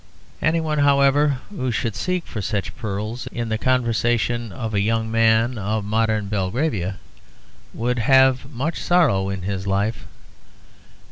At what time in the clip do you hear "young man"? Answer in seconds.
4.81-5.59